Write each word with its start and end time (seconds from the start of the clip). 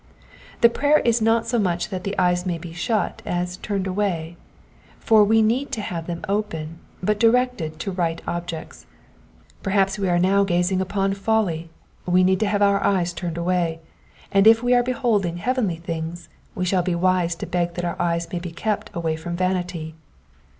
The 0.61 0.69
prayer 0.69 0.97
is 1.01 1.21
not 1.21 1.45
so 1.45 1.59
much 1.59 1.89
that 1.89 2.03
the 2.05 2.17
eyes 2.17 2.43
may 2.43 2.57
be 2.57 2.73
shut 2.73 3.21
as 3.23 3.55
^^ 3.57 3.61
turned 3.61 3.85
away'*'*; 3.85 4.35
for 4.97 5.23
we 5.23 5.43
need 5.43 5.71
to 5.73 5.81
have 5.81 6.07
them 6.07 6.25
open, 6.27 6.79
but 7.03 7.19
directed 7.19 7.77
to 7.81 7.91
right 7.91 8.19
objects. 8.27 8.87
Perhaps 9.61 9.99
we 9.99 10.09
are 10.09 10.17
now 10.17 10.43
gazing 10.43 10.81
upon 10.81 11.13
folly, 11.13 11.69
we 12.07 12.23
need 12.23 12.39
to 12.39 12.47
have 12.49 12.63
our 12.63 12.83
eyes 12.83 13.13
turned 13.13 13.37
away; 13.37 13.79
and 14.31 14.47
if 14.47 14.63
we 14.63 14.73
are 14.73 14.81
beholding 14.81 15.37
heavenly 15.37 15.75
things 15.77 16.29
we 16.55 16.65
shall 16.65 16.81
be 16.81 16.95
wise 16.95 17.35
to 17.35 17.45
beg 17.45 17.75
that 17.75 17.85
our 17.85 18.01
eyes 18.01 18.31
may 18.33 18.39
be 18.39 18.51
kept 18.51 18.89
away 18.95 19.15
from 19.15 19.35
vanity. 19.37 19.93